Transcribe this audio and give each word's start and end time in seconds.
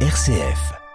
RCF. 0.00 0.85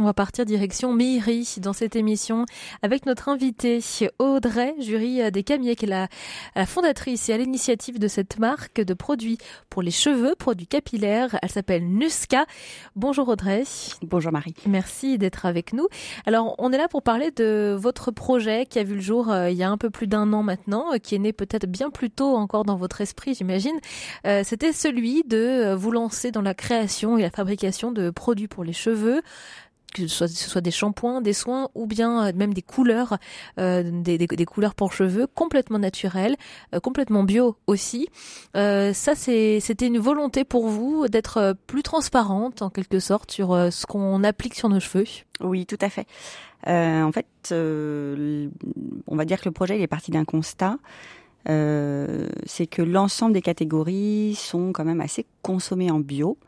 On 0.00 0.04
va 0.04 0.14
partir 0.14 0.46
direction 0.46 0.94
Miri 0.94 1.46
dans 1.58 1.74
cette 1.74 1.96
émission 1.96 2.46
avec 2.80 3.04
notre 3.04 3.28
invitée 3.28 3.80
Audrey, 4.18 4.74
jury 4.78 5.30
des 5.30 5.42
Camiers, 5.42 5.76
qui 5.76 5.84
est 5.84 5.88
la, 5.88 6.08
la 6.56 6.64
fondatrice 6.64 7.28
et 7.28 7.34
à 7.34 7.36
l'initiative 7.36 7.98
de 7.98 8.08
cette 8.08 8.38
marque 8.38 8.80
de 8.80 8.94
produits 8.94 9.36
pour 9.68 9.82
les 9.82 9.90
cheveux, 9.90 10.34
produits 10.34 10.66
capillaires. 10.66 11.38
Elle 11.42 11.50
s'appelle 11.50 11.86
Nuska. 11.86 12.46
Bonjour 12.96 13.28
Audrey. 13.28 13.64
Bonjour 14.00 14.32
Marie. 14.32 14.54
Merci 14.66 15.18
d'être 15.18 15.44
avec 15.44 15.74
nous. 15.74 15.88
Alors, 16.24 16.54
on 16.56 16.72
est 16.72 16.78
là 16.78 16.88
pour 16.88 17.02
parler 17.02 17.30
de 17.30 17.76
votre 17.78 18.10
projet 18.10 18.64
qui 18.64 18.78
a 18.78 18.84
vu 18.84 18.94
le 18.94 19.02
jour 19.02 19.30
euh, 19.30 19.50
il 19.50 19.58
y 19.58 19.62
a 19.62 19.68
un 19.68 19.76
peu 19.76 19.90
plus 19.90 20.06
d'un 20.06 20.32
an 20.32 20.42
maintenant, 20.42 20.94
euh, 20.94 20.96
qui 20.96 21.16
est 21.16 21.18
né 21.18 21.34
peut-être 21.34 21.66
bien 21.66 21.90
plus 21.90 22.08
tôt 22.10 22.34
encore 22.34 22.64
dans 22.64 22.76
votre 22.76 23.02
esprit, 23.02 23.34
j'imagine. 23.34 23.78
Euh, 24.26 24.40
C'était 24.42 24.72
celui 24.72 25.22
de 25.24 25.36
euh, 25.36 25.76
vous 25.76 25.90
lancer 25.90 26.30
dans 26.30 26.40
la 26.40 26.54
création 26.54 27.18
et 27.18 27.22
la 27.22 27.30
fabrication 27.30 27.92
de 27.92 28.08
produits 28.08 28.48
pour 28.48 28.64
les 28.64 28.72
cheveux 28.72 29.20
que 29.92 30.06
ce 30.06 30.26
soit, 30.26 30.60
des 30.60 30.70
shampoings, 30.70 31.20
des 31.20 31.32
soins 31.32 31.68
ou 31.74 31.86
bien 31.86 32.26
euh, 32.26 32.32
même 32.34 32.54
des 32.54 32.62
couleurs, 32.62 33.18
euh, 33.58 33.82
des, 34.02 34.46
couleurs 34.46 34.74
pour 34.74 34.92
cheveux 34.92 35.26
complètement 35.26 35.78
naturelles, 35.78 36.36
euh, 36.74 36.80
complètement 36.80 37.24
bio 37.24 37.56
aussi. 37.66 38.08
Ça, 38.54 39.14
c'était 39.14 39.86
une 39.86 39.98
volonté 39.98 40.44
pour 40.44 40.68
vous 40.68 41.08
d'être 41.08 41.56
plus 41.66 41.82
transparente 41.82 42.62
en 42.62 42.70
quelque 42.70 42.98
sorte 42.98 43.30
sur 43.30 43.50
ce 43.72 43.86
qu'on 43.86 44.24
applique 44.24 44.54
sur 44.54 44.68
nos 44.68 44.80
cheveux? 44.80 45.04
Oui, 45.40 45.66
tout 45.66 45.78
à 45.80 45.88
fait. 45.88 46.06
en 46.66 47.10
fait, 47.12 47.26
on 47.52 49.16
va 49.16 49.24
dire 49.24 49.40
que 49.40 49.48
le 49.48 49.52
projet 49.52 49.76
il 49.76 49.82
est 49.82 49.86
parti 49.86 50.10
d'un 50.10 50.24
constat. 50.24 50.78
c'est 51.46 52.66
que 52.70 52.82
l'ensemble 52.82 53.32
des 53.32 53.42
catégories 53.42 54.34
sont 54.36 54.72
quand 54.72 54.84
même 54.84 55.00
assez 55.00 55.26
consommées 55.42 55.90
en 55.90 56.00
bio 56.00 56.38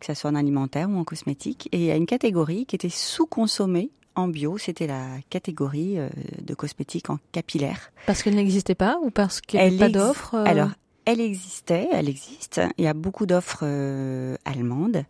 que 0.00 0.06
ce 0.06 0.14
soit 0.14 0.30
en 0.30 0.34
alimentaire 0.34 0.90
ou 0.90 0.96
en 0.96 1.04
cosmétique. 1.04 1.68
Et 1.72 1.78
il 1.78 1.84
y 1.84 1.90
a 1.90 1.96
une 1.96 2.06
catégorie 2.06 2.66
qui 2.66 2.76
était 2.76 2.88
sous-consommée 2.88 3.90
en 4.16 4.28
bio, 4.28 4.58
c'était 4.58 4.86
la 4.86 5.04
catégorie 5.30 5.98
euh, 5.98 6.08
de 6.40 6.54
cosmétiques 6.54 7.10
en 7.10 7.18
capillaire. 7.32 7.92
Parce 8.06 8.22
qu'elle 8.22 8.34
n'existait 8.34 8.74
pas 8.74 8.98
ou 9.02 9.10
parce 9.10 9.40
qu'il 9.40 9.60
n'y 9.60 9.66
avait 9.66 9.76
pas 9.76 9.88
d'offres 9.90 10.34
euh... 10.34 10.44
Alors, 10.44 10.70
elle 11.04 11.20
existait, 11.20 11.88
elle 11.92 12.08
existe. 12.08 12.60
Il 12.78 12.84
y 12.84 12.88
a 12.88 12.94
beaucoup 12.94 13.26
d'offres 13.26 13.60
euh, 13.62 14.36
allemandes. 14.44 15.04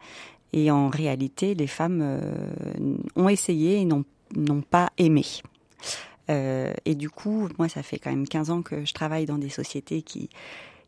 Et 0.53 0.71
en 0.71 0.89
réalité, 0.89 1.55
les 1.55 1.67
femmes 1.67 2.01
euh, 2.03 2.97
ont 3.15 3.29
essayé 3.29 3.81
et 3.81 3.85
n'ont 3.85 4.05
pas 4.63 4.91
aimé. 4.99 5.25
Et 6.29 6.97
du 6.97 7.09
coup, 7.09 7.49
moi, 7.57 7.69
ça 7.69 7.85
fait 7.85 7.99
quand 7.99 8.11
même 8.11 8.27
15 8.27 8.51
ans 8.51 8.63
que 8.63 8.85
je 8.85 8.93
travaille 8.93 9.27
dans 9.27 9.39
des 9.39 9.49
sociétés 9.49 10.03
qui 10.03 10.29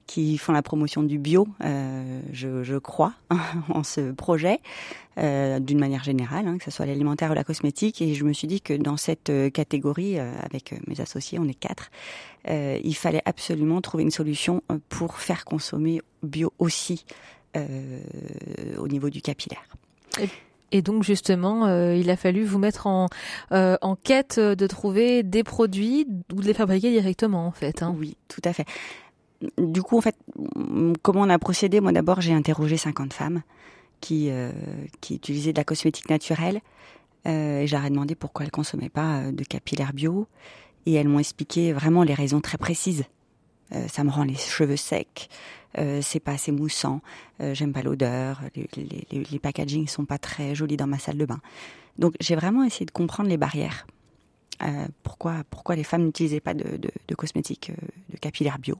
qui 0.08 0.38
font 0.38 0.52
la 0.52 0.62
promotion 0.62 1.04
du 1.04 1.18
bio, 1.18 1.46
euh, 1.62 2.20
je, 2.32 2.64
je, 2.64 2.76
crois, 2.76 3.12
en 3.68 3.84
ce 3.84 4.10
projet, 4.10 4.58
euh, 5.18 5.60
d'une 5.60 5.78
manière 5.78 6.02
générale, 6.02 6.48
hein, 6.48 6.58
que 6.58 6.64
ce 6.64 6.70
soit 6.70 6.86
l'alimentaire 6.86 7.30
ou 7.30 7.34
la 7.34 7.44
cosmétique. 7.44 8.02
Et 8.02 8.14
je 8.14 8.24
me 8.24 8.32
suis 8.32 8.48
dit 8.48 8.60
que 8.60 8.72
dans 8.72 8.96
cette 8.96 9.30
catégorie, 9.52 10.18
euh, 10.18 10.32
avec 10.40 10.74
mes 10.88 11.00
associés, 11.00 11.38
on 11.38 11.44
est 11.44 11.54
quatre, 11.54 11.90
il 12.48 12.94
fallait 12.94 13.20
absolument 13.26 13.82
trouver 13.82 14.04
une 14.04 14.10
solution 14.10 14.62
pour 14.88 15.18
faire 15.18 15.44
consommer 15.44 16.00
bio 16.22 16.50
aussi 16.58 17.04
au 17.54 18.88
niveau 18.88 19.10
du 19.10 19.20
capillaire. 19.20 19.66
Et 20.18 20.28
et 20.70 20.82
donc 20.82 21.02
justement, 21.02 21.66
euh, 21.66 21.94
il 21.94 22.10
a 22.10 22.16
fallu 22.16 22.44
vous 22.44 22.58
mettre 22.58 22.86
en, 22.86 23.08
euh, 23.52 23.76
en 23.80 23.96
quête 23.96 24.38
de 24.38 24.66
trouver 24.66 25.22
des 25.22 25.42
produits 25.42 26.06
ou 26.32 26.42
de 26.42 26.46
les 26.46 26.54
fabriquer 26.54 26.90
directement 26.90 27.46
en 27.46 27.52
fait. 27.52 27.82
Hein. 27.82 27.94
Oui, 27.96 28.16
tout 28.28 28.42
à 28.44 28.52
fait 28.52 28.66
du 29.58 29.83
coup, 29.83 29.97
en 29.97 30.00
fait, 30.00 30.17
comment 31.03 31.22
on 31.22 31.31
a 31.31 31.39
procédé? 31.39 31.81
Moi, 31.81 31.92
d'abord, 31.92 32.20
j'ai 32.20 32.33
interrogé 32.33 32.77
50 32.77 33.12
femmes 33.12 33.42
qui, 34.00 34.31
euh, 34.31 34.53
qui 35.00 35.17
utilisaient 35.17 35.53
de 35.53 35.58
la 35.58 35.64
cosmétique 35.64 36.08
naturelle. 36.08 36.61
Euh, 37.27 37.61
et 37.61 37.66
j'aurais 37.66 37.91
demandé 37.91 38.14
pourquoi 38.14 38.44
elles 38.44 38.50
consommaient 38.50 38.89
pas 38.89 39.31
de 39.33 39.44
capillaires 39.44 39.92
bio. 39.92 40.27
Et 40.87 40.94
elles 40.94 41.09
m'ont 41.09 41.19
expliqué 41.19 41.72
vraiment 41.72 42.03
les 42.03 42.15
raisons 42.15 42.41
très 42.41 42.59
précises. 42.59 43.04
Euh, 43.75 43.87
ça 43.88 44.04
me 44.04 44.10
rend 44.10 44.25
les 44.25 44.34
cheveux 44.34 44.77
secs, 44.77 45.28
euh, 45.77 46.00
c'est 46.03 46.21
pas 46.21 46.32
assez 46.32 46.53
moussant, 46.53 47.03
euh, 47.41 47.53
j'aime 47.53 47.72
pas 47.72 47.82
l'odeur, 47.82 48.41
les, 48.54 48.66
les, 48.77 49.25
les 49.25 49.38
packagings 49.38 49.87
sont 49.88 50.06
pas 50.06 50.19
très 50.19 50.54
jolis 50.54 50.78
dans 50.78 50.87
ma 50.87 50.98
salle 50.98 51.19
de 51.19 51.27
bain. 51.27 51.41
Donc 51.98 52.15
j'ai 52.21 52.34
vraiment 52.34 52.65
essayé 52.65 52.87
de 52.87 52.91
comprendre 52.91 53.28
les 53.28 53.37
barrières. 53.37 53.87
Euh, 54.62 54.86
pourquoi, 55.02 55.44
pourquoi 55.50 55.76
les 55.76 55.84
femmes 55.84 56.04
n'utilisaient 56.04 56.41
pas 56.41 56.54
de, 56.54 56.76
de, 56.76 56.91
de 57.06 57.14
cosmétiques 57.14 57.70
euh, 57.70 57.86
de 58.10 58.16
capillaire 58.19 58.58
bio. 58.58 58.76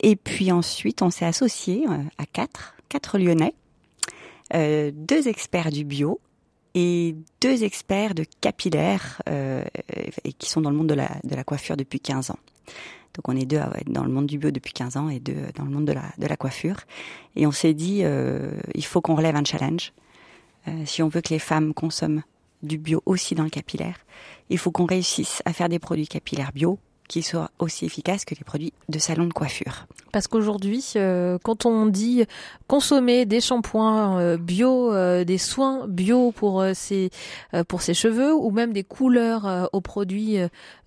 Et 0.00 0.16
puis 0.16 0.50
ensuite, 0.50 1.02
on 1.02 1.10
s'est 1.10 1.24
associé 1.24 1.86
euh, 1.88 1.98
à 2.18 2.26
quatre, 2.26 2.74
quatre 2.88 3.18
Lyonnais, 3.18 3.54
deux 4.52 5.26
experts 5.26 5.70
du 5.70 5.84
bio 5.84 6.20
et 6.74 7.16
deux 7.40 7.64
experts 7.64 8.14
de 8.14 8.24
capillaire 8.40 9.20
et 9.26 10.32
qui 10.32 10.48
sont 10.48 10.60
dans 10.60 10.70
le 10.70 10.76
monde 10.76 10.86
de 10.88 10.94
la, 10.94 11.08
de 11.24 11.34
la 11.34 11.42
coiffure 11.42 11.76
depuis 11.76 11.98
15 11.98 12.30
ans. 12.30 12.38
Donc 13.14 13.28
on 13.28 13.36
est 13.36 13.46
deux 13.46 13.60
dans 13.86 14.04
le 14.04 14.10
monde 14.10 14.26
du 14.26 14.38
bio 14.38 14.52
depuis 14.52 14.72
15 14.72 14.96
ans 14.96 15.08
et 15.08 15.18
deux 15.18 15.34
dans 15.56 15.64
le 15.64 15.70
monde 15.70 15.86
de 15.86 15.92
la, 15.92 16.04
de 16.18 16.26
la 16.26 16.36
coiffure. 16.36 16.76
Et 17.34 17.46
on 17.46 17.52
s'est 17.52 17.74
dit, 17.74 18.04
il 18.74 18.84
faut 18.84 19.00
qu'on 19.00 19.16
relève 19.16 19.34
un 19.34 19.44
challenge. 19.44 19.92
si 20.84 21.02
on 21.02 21.08
veut 21.08 21.22
que 21.22 21.30
les 21.30 21.40
femmes 21.40 21.74
consomment 21.74 22.22
du 22.64 22.78
bio 22.78 23.02
aussi 23.06 23.34
dans 23.34 23.44
le 23.44 23.50
capillaire, 23.50 23.96
il 24.50 24.58
faut 24.58 24.70
qu'on 24.70 24.86
réussisse 24.86 25.42
à 25.44 25.52
faire 25.52 25.68
des 25.68 25.78
produits 25.78 26.08
capillaires 26.08 26.52
bio 26.52 26.78
qui 27.08 27.22
soient 27.22 27.50
aussi 27.58 27.84
efficaces 27.84 28.24
que 28.24 28.34
les 28.34 28.44
produits 28.44 28.72
de 28.88 28.98
salon 28.98 29.26
de 29.26 29.32
coiffure. 29.32 29.86
Parce 30.12 30.26
qu'aujourd'hui, 30.26 30.84
euh, 30.96 31.38
quand 31.42 31.66
on 31.66 31.86
dit 31.86 32.24
consommer 32.66 33.26
des 33.26 33.40
shampoings 33.40 34.18
euh, 34.18 34.36
bio, 34.36 34.92
euh, 34.92 35.24
des 35.24 35.38
soins 35.38 35.86
bio 35.86 36.32
pour 36.32 36.64
ses 36.74 37.10
pour 37.68 37.82
ses 37.82 37.94
cheveux, 37.94 38.34
ou 38.34 38.50
même 38.50 38.72
des 38.72 38.84
couleurs 38.84 39.68
aux 39.72 39.80
produits 39.80 40.38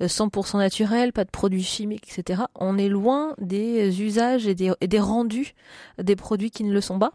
100% 0.01 0.57
naturels, 0.57 1.13
pas 1.13 1.23
de 1.23 1.29
produits 1.29 1.63
chimiques, 1.63 2.07
etc., 2.11 2.43
on 2.55 2.77
est 2.77 2.89
loin 2.89 3.35
des 3.37 4.01
usages 4.01 4.47
et 4.47 4.55
des, 4.55 4.71
et 4.81 4.87
des 4.87 4.99
rendus 4.99 5.53
des 6.01 6.15
produits 6.15 6.51
qui 6.51 6.63
ne 6.63 6.73
le 6.73 6.81
sont 6.81 6.99
pas. 6.99 7.13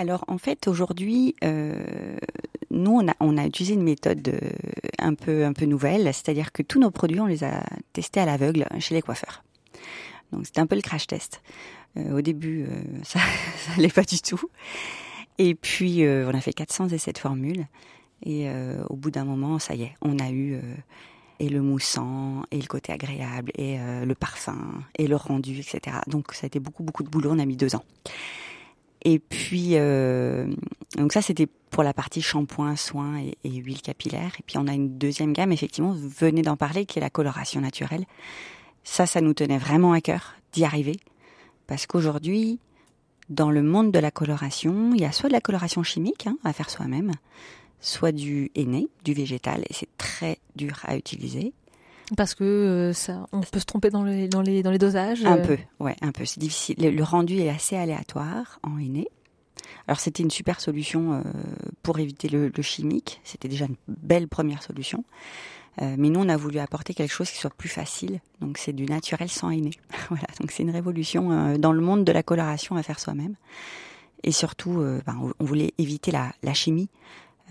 Alors 0.00 0.24
en 0.28 0.38
fait 0.38 0.66
aujourd'hui, 0.66 1.36
euh, 1.44 1.74
nous 2.70 3.02
on 3.20 3.36
a, 3.36 3.44
utilisé 3.44 3.74
une 3.74 3.82
méthode 3.82 4.26
euh, 4.28 4.50
un 4.98 5.12
peu 5.12 5.44
un 5.44 5.52
peu 5.52 5.66
nouvelle, 5.66 6.04
c'est-à-dire 6.04 6.52
que 6.52 6.62
tous 6.62 6.80
nos 6.80 6.90
produits 6.90 7.20
on 7.20 7.26
les 7.26 7.44
a 7.44 7.62
testés 7.92 8.18
à 8.18 8.24
l'aveugle 8.24 8.66
chez 8.78 8.94
les 8.94 9.02
coiffeurs. 9.02 9.44
Donc 10.32 10.46
c'était 10.46 10.60
un 10.60 10.66
peu 10.66 10.74
le 10.74 10.80
crash 10.80 11.06
test. 11.06 11.42
Euh, 11.98 12.16
au 12.16 12.22
début 12.22 12.66
ça, 13.02 13.18
ça 13.18 13.72
allait 13.76 13.90
pas 13.90 14.04
du 14.04 14.22
tout. 14.22 14.40
Et 15.36 15.54
puis 15.54 16.02
on 16.06 16.32
a 16.32 16.40
fait 16.40 16.54
400 16.54 16.88
essais 16.88 17.12
de 17.12 17.18
formules 17.18 17.66
et 18.24 18.48
au 18.88 18.96
bout 18.96 19.10
d'un 19.10 19.24
moment 19.24 19.58
ça 19.58 19.74
y 19.74 19.82
est, 19.82 19.92
on 20.00 20.18
a 20.18 20.30
eu 20.30 20.58
et 21.40 21.48
le 21.50 21.60
moussant, 21.60 22.42
et 22.50 22.58
le 22.58 22.66
côté 22.66 22.92
agréable, 22.92 23.50
et 23.54 23.78
le 23.78 24.14
parfum, 24.14 24.82
et 24.98 25.06
le 25.06 25.16
rendu, 25.16 25.58
etc. 25.60 25.98
Donc 26.06 26.32
ça 26.32 26.44
a 26.44 26.46
été 26.46 26.58
beaucoup 26.58 26.82
beaucoup 26.82 27.02
de 27.02 27.08
boulot, 27.10 27.32
on 27.32 27.38
a 27.38 27.44
mis 27.44 27.56
deux 27.56 27.74
ans. 27.74 27.84
Et 29.02 29.18
puis, 29.18 29.70
euh, 29.72 30.46
donc 30.96 31.12
ça, 31.12 31.22
c'était 31.22 31.48
pour 31.70 31.82
la 31.82 31.94
partie 31.94 32.20
shampoing, 32.20 32.76
soins 32.76 33.18
et, 33.44 33.50
huile 33.50 33.80
capillaire. 33.80 34.32
Et 34.38 34.42
puis, 34.46 34.58
on 34.58 34.66
a 34.66 34.72
une 34.72 34.98
deuxième 34.98 35.32
gamme, 35.32 35.52
effectivement, 35.52 35.92
vous 35.92 36.08
venez 36.08 36.42
d'en 36.42 36.56
parler, 36.56 36.84
qui 36.84 36.98
est 36.98 37.02
la 37.02 37.10
coloration 37.10 37.60
naturelle. 37.60 38.04
Ça, 38.84 39.06
ça 39.06 39.20
nous 39.20 39.34
tenait 39.34 39.58
vraiment 39.58 39.92
à 39.92 40.00
cœur 40.00 40.34
d'y 40.52 40.64
arriver. 40.64 40.96
Parce 41.66 41.86
qu'aujourd'hui, 41.86 42.58
dans 43.28 43.50
le 43.50 43.62
monde 43.62 43.92
de 43.92 43.98
la 43.98 44.10
coloration, 44.10 44.92
il 44.94 45.00
y 45.00 45.04
a 45.04 45.12
soit 45.12 45.28
de 45.28 45.34
la 45.34 45.40
coloration 45.40 45.82
chimique 45.82 46.26
hein, 46.26 46.36
à 46.44 46.52
faire 46.52 46.68
soi-même, 46.68 47.12
soit 47.80 48.12
du 48.12 48.50
henné, 48.56 48.88
du 49.04 49.14
végétal, 49.14 49.62
et 49.70 49.72
c'est 49.72 49.88
très 49.96 50.38
dur 50.56 50.80
à 50.84 50.96
utiliser. 50.96 51.52
Parce 52.16 52.34
que 52.34 52.44
euh, 52.44 52.92
ça, 52.92 53.26
on 53.32 53.40
peut 53.40 53.60
se 53.60 53.64
tromper 53.64 53.90
dans 53.90 54.02
les, 54.02 54.28
dans 54.28 54.42
les, 54.42 54.62
dans 54.62 54.70
les 54.70 54.78
dosages. 54.78 55.24
Un 55.24 55.38
peu, 55.38 55.58
ouais, 55.78 55.96
un 56.02 56.12
peu. 56.12 56.24
C'est 56.24 56.40
difficile. 56.40 56.76
Le, 56.78 56.90
le, 56.90 57.02
rendu 57.02 57.38
est 57.38 57.48
assez 57.48 57.76
aléatoire 57.76 58.58
en 58.62 58.78
henné. 58.78 59.08
Alors 59.86 60.00
c'était 60.00 60.22
une 60.22 60.30
super 60.30 60.60
solution 60.60 61.14
euh, 61.14 61.22
pour 61.82 61.98
éviter 61.98 62.28
le, 62.28 62.48
le 62.54 62.62
chimique. 62.62 63.20
C'était 63.24 63.48
déjà 63.48 63.66
une 63.66 63.76
belle 63.86 64.28
première 64.28 64.62
solution. 64.62 65.04
Euh, 65.82 65.94
mais 65.98 66.10
nous, 66.10 66.20
on 66.20 66.28
a 66.28 66.36
voulu 66.36 66.58
apporter 66.58 66.94
quelque 66.94 67.12
chose 67.12 67.30
qui 67.30 67.38
soit 67.38 67.54
plus 67.54 67.68
facile. 67.68 68.20
Donc 68.40 68.58
c'est 68.58 68.72
du 68.72 68.86
naturel 68.86 69.28
sans 69.28 69.50
henné. 69.50 69.70
voilà. 70.08 70.26
Donc 70.40 70.50
c'est 70.50 70.62
une 70.62 70.70
révolution 70.70 71.30
euh, 71.30 71.58
dans 71.58 71.72
le 71.72 71.80
monde 71.80 72.04
de 72.04 72.12
la 72.12 72.22
coloration 72.22 72.76
à 72.76 72.82
faire 72.82 72.98
soi-même. 72.98 73.34
Et 74.22 74.32
surtout, 74.32 74.80
euh, 74.80 75.00
ben, 75.06 75.16
on 75.38 75.44
voulait 75.44 75.72
éviter 75.78 76.10
la, 76.10 76.32
la 76.42 76.52
chimie. 76.52 76.88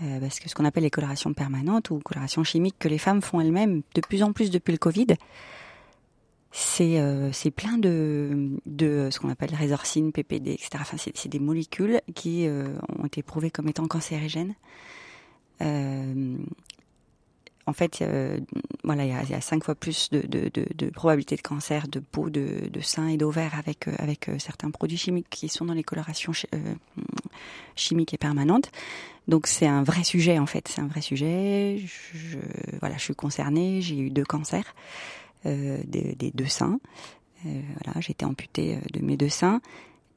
Euh, 0.02 0.18
parce 0.18 0.40
que 0.40 0.48
ce 0.48 0.54
qu'on 0.54 0.64
appelle 0.64 0.84
les 0.84 0.90
colorations 0.90 1.34
permanentes 1.34 1.90
ou 1.90 1.98
colorations 1.98 2.42
chimiques 2.42 2.76
que 2.78 2.88
les 2.88 2.98
femmes 2.98 3.20
font 3.20 3.40
elles-mêmes 3.40 3.82
de 3.94 4.00
plus 4.00 4.22
en 4.22 4.32
plus 4.32 4.50
depuis 4.50 4.72
le 4.72 4.78
Covid, 4.78 5.08
c'est 6.52 6.98
euh, 6.98 7.30
plein 7.54 7.78
de, 7.78 8.50
de 8.66 9.08
ce 9.10 9.20
qu'on 9.20 9.28
appelle 9.28 9.54
résorcine, 9.54 10.12
PPD, 10.12 10.52
etc. 10.52 10.70
Enfin, 10.80 10.96
c'est 10.96 11.28
des 11.28 11.38
molécules 11.38 12.00
qui 12.14 12.46
euh, 12.46 12.76
ont 12.98 13.06
été 13.06 13.22
prouvées 13.22 13.50
comme 13.50 13.68
étant 13.68 13.86
cancérigènes. 13.86 14.54
Euh, 15.62 16.36
en 17.66 17.72
fait, 17.72 18.02
euh, 18.02 18.40
voilà, 18.82 19.04
il 19.04 19.30
y, 19.30 19.34
a, 19.34 19.40
cinq 19.40 19.62
fois 19.62 19.76
plus 19.76 20.10
de, 20.10 20.22
de, 20.22 20.50
de, 20.50 20.90
probabilité 20.90 21.36
de 21.36 21.42
cancer 21.42 21.86
de 21.86 22.00
peau, 22.00 22.30
de, 22.30 22.68
de 22.68 22.80
sein 22.80 23.06
et 23.06 23.16
d'ovaire 23.16 23.54
avec, 23.56 23.86
avec 23.98 24.28
certains 24.38 24.70
produits 24.70 24.96
chimiques 24.96 25.28
qui 25.30 25.48
sont 25.48 25.66
dans 25.66 25.74
les 25.74 25.84
colorations 25.84 26.32
chimiques 27.76 28.14
et 28.14 28.18
permanentes. 28.18 28.70
Donc 29.28 29.46
c'est 29.46 29.66
un 29.66 29.82
vrai 29.82 30.02
sujet 30.02 30.38
en 30.38 30.46
fait, 30.46 30.66
c'est 30.68 30.80
un 30.80 30.86
vrai 30.86 31.00
sujet. 31.00 31.80
Je, 31.84 32.38
voilà, 32.80 32.96
je 32.96 33.02
suis 33.02 33.14
concernée, 33.14 33.80
j'ai 33.80 33.98
eu 33.98 34.10
deux 34.10 34.24
cancers 34.24 34.74
euh, 35.46 35.78
des, 35.86 36.32
deux 36.34 36.46
seins. 36.46 36.78
Euh, 37.46 37.60
voilà, 37.82 38.00
j'ai 38.00 38.10
été 38.10 38.26
amputée 38.26 38.74
euh, 38.74 38.80
de 38.92 39.04
mes 39.04 39.16
deux 39.16 39.30
seins 39.30 39.60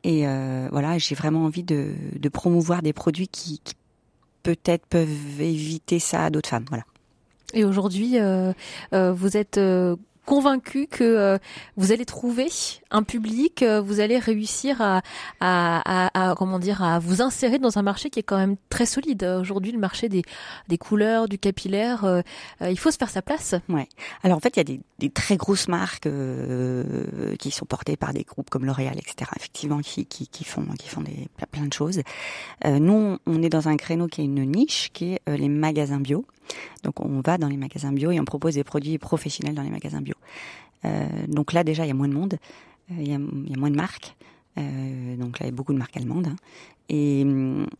et 0.03 0.25
voilà, 0.69 0.97
j'ai 0.97 1.15
vraiment 1.15 1.45
envie 1.45 1.63
de, 1.63 1.93
promouvoir 2.33 2.81
des 2.81 2.91
produits 2.91 3.29
qui, 3.29 3.61
peut-être 4.41 4.85
peuvent 4.85 5.39
éviter 5.39 5.99
ça 5.99 6.25
à 6.25 6.29
d'autres 6.29 6.49
femmes. 6.49 6.65
Voilà. 6.67 6.83
Et 7.53 7.63
aujourd'hui, 7.63 8.17
vous 8.91 9.37
êtes 9.37 9.57
convaincu 10.25 10.87
que 10.87 11.03
euh, 11.03 11.37
vous 11.75 11.91
allez 11.91 12.05
trouver 12.05 12.49
un 12.91 13.03
public, 13.03 13.63
euh, 13.63 13.81
vous 13.81 13.99
allez 13.99 14.17
réussir 14.17 14.81
à, 14.81 15.01
à, 15.39 15.81
à, 15.85 16.31
à, 16.31 16.35
comment 16.35 16.59
dire 16.59 16.83
à 16.83 16.99
vous 16.99 17.21
insérer 17.21 17.59
dans 17.59 17.77
un 17.77 17.81
marché 17.81 18.09
qui 18.09 18.19
est 18.19 18.23
quand 18.23 18.37
même 18.37 18.55
très 18.69 18.85
solide. 18.85 19.23
Aujourd'hui, 19.23 19.71
le 19.71 19.79
marché 19.79 20.09
des, 20.09 20.21
des 20.67 20.77
couleurs, 20.77 21.27
du 21.27 21.37
capillaire, 21.37 22.05
euh, 22.05 22.21
il 22.61 22.77
faut 22.77 22.91
se 22.91 22.97
faire 22.97 23.09
sa 23.09 23.21
place. 23.21 23.55
Ouais. 23.69 23.87
Alors 24.23 24.37
en 24.37 24.39
fait, 24.39 24.55
il 24.55 24.59
y 24.59 24.61
a 24.61 24.65
des, 24.65 24.79
des 24.99 25.09
très 25.09 25.37
grosses 25.37 25.67
marques 25.67 26.07
qui 27.39 27.51
sont 27.51 27.65
portées 27.65 27.97
par 27.97 28.13
des 28.13 28.23
groupes 28.23 28.49
comme 28.49 28.65
L'Oréal, 28.65 28.97
etc. 28.97 29.31
Effectivement, 29.35 29.79
qui, 29.79 30.05
qui, 30.05 30.27
qui 30.27 30.43
font 30.43 30.63
qui 30.79 30.87
font 30.87 31.01
des, 31.01 31.27
plein 31.51 31.65
de 31.65 31.73
choses. 31.73 32.01
nous, 32.65 33.17
on 33.25 33.43
est 33.43 33.49
dans 33.49 33.67
un 33.67 33.77
créneau 33.77 34.07
qui 34.07 34.21
est 34.21 34.25
une 34.25 34.43
niche, 34.49 34.89
qui 34.93 35.13
est 35.13 35.21
les 35.27 35.49
magasins 35.49 35.99
bio. 35.99 36.25
Donc 36.83 36.99
on 36.99 37.21
va 37.21 37.37
dans 37.37 37.47
les 37.47 37.57
magasins 37.57 37.91
bio 37.91 38.11
et 38.11 38.19
on 38.19 38.25
propose 38.25 38.55
des 38.55 38.63
produits 38.63 38.97
professionnels 38.97 39.55
dans 39.55 39.63
les 39.63 39.69
magasins 39.69 40.01
bio. 40.01 40.15
Euh, 40.85 41.07
donc 41.27 41.53
là 41.53 41.63
déjà 41.63 41.85
il 41.85 41.87
y 41.87 41.91
a 41.91 41.95
moins 41.95 42.07
de 42.07 42.13
monde, 42.13 42.37
euh, 42.91 42.95
il, 42.99 43.07
y 43.09 43.13
a, 43.13 43.19
moins 43.19 43.71
de 43.71 43.75
marques. 43.75 44.15
Euh, 44.57 45.15
donc 45.15 45.39
là 45.39 45.45
il 45.45 45.49
y 45.49 45.53
a 45.53 45.55
beaucoup 45.55 45.73
de 45.73 45.77
marques 45.77 45.97
allemandes. 45.97 46.27
Hein. 46.27 46.35
Et, 46.89 47.25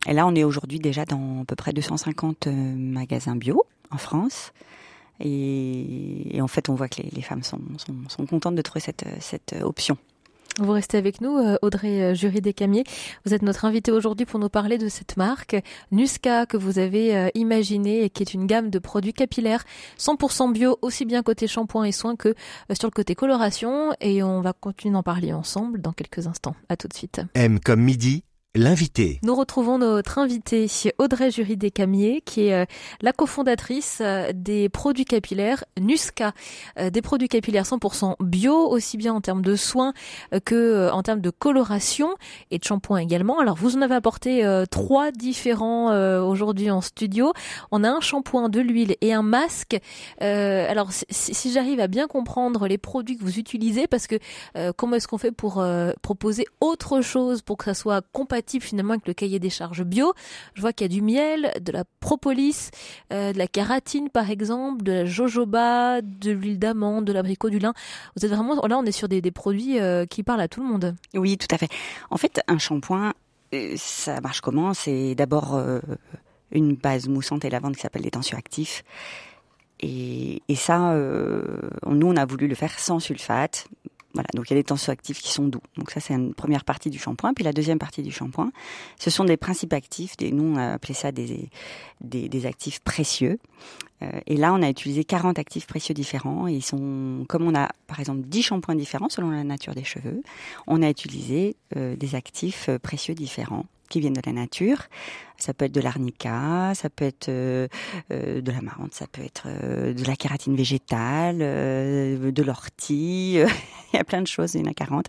là 0.06 0.26
on 0.26 0.34
est 0.34 0.44
aujourd'hui 0.44 0.78
déjà 0.78 1.04
dans 1.04 1.42
à 1.42 1.44
peu 1.44 1.56
près 1.56 1.72
250 1.72 2.46
magasins 2.46 3.36
bio 3.36 3.64
en 3.90 3.98
France. 3.98 4.52
Et, 5.20 6.38
en 6.40 6.48
fait 6.48 6.68
on 6.68 6.74
voit 6.74 6.88
que 6.88 7.02
les, 7.02 7.10
les 7.10 7.22
femmes 7.22 7.42
sont, 7.42 7.60
sont, 7.76 7.94
sont, 8.08 8.26
contentes 8.26 8.56
de 8.56 8.62
trouver 8.62 8.80
cette, 8.80 9.04
cette 9.20 9.54
option. 9.62 9.96
Vous 10.58 10.70
restez 10.70 10.98
avec 10.98 11.20
nous, 11.20 11.36
euh, 11.36 11.56
Audrey 11.62 12.00
euh, 12.00 12.14
Jury 12.14 12.40
Descamiers. 12.40 12.84
Vous 13.24 13.34
êtes 13.34 13.42
notre 13.42 13.64
invitée 13.64 13.90
aujourd'hui 13.90 14.24
pour 14.24 14.38
nous 14.38 14.48
parler 14.48 14.78
de 14.78 14.88
cette 14.88 15.16
marque 15.16 15.56
Nuska 15.90 16.46
que 16.46 16.56
vous 16.56 16.78
avez 16.78 17.16
euh, 17.16 17.28
imaginée 17.34 18.04
et 18.04 18.10
qui 18.10 18.22
est 18.22 18.34
une 18.34 18.46
gamme 18.46 18.70
de 18.70 18.78
produits 18.78 19.12
capillaires 19.12 19.64
100% 19.98 20.52
bio, 20.52 20.78
aussi 20.80 21.06
bien 21.06 21.24
côté 21.24 21.48
shampoing 21.48 21.84
et 21.84 21.92
soins 21.92 22.14
que 22.14 22.34
sur 22.72 22.86
le 22.86 22.92
côté 22.92 23.16
coloration. 23.16 23.94
Et 24.00 24.22
on 24.22 24.42
va 24.42 24.52
continuer 24.52 24.94
d'en 24.94 25.02
parler 25.02 25.32
ensemble 25.32 25.80
dans 25.80 25.92
quelques 25.92 26.28
instants. 26.28 26.54
À 26.68 26.76
tout 26.76 26.86
de 26.86 26.94
suite. 26.94 27.20
M 27.34 27.58
comme 27.58 27.80
midi 27.80 28.22
L'invité. 28.56 29.18
Nous 29.24 29.34
retrouvons 29.34 29.78
notre 29.78 30.18
invitée 30.18 30.68
Audrey 30.98 31.32
Jury 31.32 31.56
Descamiers, 31.56 32.22
qui 32.24 32.46
est 32.46 32.68
la 33.02 33.12
cofondatrice 33.12 34.00
des 34.32 34.68
produits 34.68 35.04
capillaires 35.04 35.64
Nuska, 35.80 36.34
des 36.80 37.02
produits 37.02 37.26
capillaires 37.26 37.64
100% 37.64 38.14
bio, 38.20 38.54
aussi 38.54 38.96
bien 38.96 39.12
en 39.12 39.20
termes 39.20 39.42
de 39.42 39.56
soins 39.56 39.92
que 40.44 40.88
en 40.92 41.02
termes 41.02 41.20
de 41.20 41.30
coloration 41.30 42.10
et 42.52 42.58
de 42.58 42.64
shampoing 42.64 42.98
également. 42.98 43.40
Alors 43.40 43.56
vous 43.56 43.76
en 43.76 43.82
avez 43.82 43.96
apporté 43.96 44.44
euh, 44.44 44.66
trois 44.66 45.10
différents 45.10 45.90
euh, 45.90 46.22
aujourd'hui 46.22 46.70
en 46.70 46.80
studio. 46.80 47.32
On 47.72 47.82
a 47.82 47.90
un 47.90 48.00
shampoing, 48.00 48.48
de 48.48 48.60
l'huile 48.60 48.94
et 49.00 49.12
un 49.12 49.22
masque. 49.22 49.76
Euh, 50.22 50.70
alors 50.70 50.90
si 51.10 51.52
j'arrive 51.52 51.80
à 51.80 51.88
bien 51.88 52.06
comprendre 52.06 52.68
les 52.68 52.78
produits 52.78 53.16
que 53.16 53.24
vous 53.24 53.40
utilisez, 53.40 53.88
parce 53.88 54.06
que 54.06 54.16
comment 54.76 54.94
est-ce 54.94 55.08
qu'on 55.08 55.18
fait 55.18 55.32
pour 55.32 55.64
proposer 56.02 56.46
autre 56.60 57.00
chose 57.00 57.42
pour 57.42 57.56
que 57.56 57.64
ça 57.64 57.74
soit 57.74 58.02
compatible 58.12 58.43
finalement 58.60 58.92
avec 58.94 59.06
le 59.06 59.14
cahier 59.14 59.38
des 59.38 59.50
charges 59.50 59.84
bio. 59.84 60.12
Je 60.54 60.60
vois 60.60 60.72
qu'il 60.72 60.84
y 60.84 60.90
a 60.90 60.94
du 60.94 61.02
miel, 61.02 61.52
de 61.60 61.72
la 61.72 61.84
propolis, 62.00 62.70
euh, 63.12 63.32
de 63.32 63.38
la 63.38 63.46
kératine 63.46 64.10
par 64.10 64.30
exemple, 64.30 64.82
de 64.82 64.92
la 64.92 65.04
jojoba, 65.04 66.00
de 66.02 66.30
l'huile 66.30 66.58
d'amande, 66.58 67.04
de 67.04 67.12
l'abricot, 67.12 67.50
du 67.50 67.58
lin. 67.58 67.74
Vous 68.16 68.24
êtes 68.24 68.30
vraiment 68.30 68.54
là, 68.66 68.78
on 68.78 68.84
est 68.84 68.92
sur 68.92 69.08
des, 69.08 69.22
produits 69.30 69.80
euh, 69.80 70.06
qui 70.06 70.22
parlent 70.22 70.40
à 70.40 70.48
tout 70.48 70.60
le 70.60 70.68
monde. 70.68 70.94
Oui, 71.14 71.36
tout 71.38 71.48
à 71.50 71.58
fait. 71.58 71.68
En 72.10 72.16
fait, 72.16 72.40
un 72.46 72.58
shampoing, 72.58 73.14
euh, 73.54 73.74
ça 73.76 74.20
marche 74.20 74.40
comment? 74.40 74.74
C'est 74.74 75.14
d'abord 75.14 75.60
une 76.52 76.74
base 76.74 77.08
moussante 77.08 77.44
et 77.44 77.50
lavande 77.50 77.74
qui 77.74 77.82
s'appelle 77.82 78.02
des 78.02 78.10
tensioactifs. 78.10 78.84
Et, 79.80 80.42
et 80.48 80.54
ça, 80.54 80.94
nous, 81.86 82.06
on 82.06 82.16
a 82.16 82.24
voulu 82.24 82.46
le 82.48 82.54
faire 82.54 82.78
sans 82.78 83.00
sulfate, 83.00 83.66
voilà, 84.14 84.28
donc 84.34 84.48
il 84.48 84.54
y 84.54 84.56
a 84.56 84.60
des 84.60 84.64
tensioactifs 84.64 85.20
qui 85.20 85.32
sont 85.32 85.44
doux. 85.44 85.60
Donc 85.76 85.90
ça, 85.90 86.00
c'est 86.00 86.14
une 86.14 86.34
première 86.34 86.64
partie 86.64 86.88
du 86.88 86.98
shampoing. 86.98 87.34
Puis 87.34 87.44
la 87.44 87.52
deuxième 87.52 87.78
partie 87.78 88.02
du 88.02 88.12
shampoing, 88.12 88.52
ce 88.98 89.10
sont 89.10 89.24
des 89.24 89.36
principes 89.36 89.72
actifs. 89.72 90.16
Des, 90.16 90.30
nous, 90.30 90.54
on 90.54 90.56
a 90.56 90.74
appelé 90.74 90.94
ça 90.94 91.10
des, 91.10 91.50
des, 92.00 92.28
des 92.28 92.46
actifs 92.46 92.78
précieux. 92.80 93.38
Euh, 94.02 94.20
et 94.26 94.36
là, 94.36 94.54
on 94.54 94.62
a 94.62 94.68
utilisé 94.70 95.04
40 95.04 95.38
actifs 95.38 95.66
précieux 95.66 95.94
différents. 95.94 96.46
Et 96.46 96.54
ils 96.54 96.64
sont, 96.64 97.24
comme 97.28 97.42
on 97.42 97.54
a, 97.56 97.70
par 97.88 97.98
exemple, 97.98 98.22
10 98.22 98.42
shampoings 98.42 98.76
différents 98.76 99.08
selon 99.08 99.30
la 99.30 99.42
nature 99.42 99.74
des 99.74 99.84
cheveux, 99.84 100.22
on 100.68 100.80
a 100.82 100.88
utilisé 100.88 101.56
euh, 101.76 101.96
des 101.96 102.14
actifs 102.14 102.70
précieux 102.82 103.14
différents 103.14 103.66
qui 103.88 104.00
viennent 104.00 104.14
de 104.14 104.22
la 104.24 104.32
nature. 104.32 104.78
Ça 105.36 105.52
peut 105.52 105.64
être 105.64 105.72
de 105.72 105.80
l'arnica, 105.80 106.72
ça 106.74 106.88
peut 106.88 107.04
être 107.04 107.28
euh, 107.28 107.68
de 108.10 108.52
la 108.52 108.60
marante, 108.60 108.94
ça 108.94 109.06
peut 109.06 109.22
être 109.22 109.44
euh, 109.46 109.92
de 109.92 110.04
la 110.04 110.16
kératine 110.16 110.56
végétale, 110.56 111.38
euh, 111.40 112.30
de 112.30 112.42
l'ortie. 112.42 113.38
il 113.92 113.96
y 113.96 113.98
a 113.98 114.04
plein 114.04 114.22
de 114.22 114.26
choses, 114.26 114.54
il 114.54 114.60
y 114.60 114.64
en 114.64 114.70
a 114.70 114.74
40. 114.74 115.06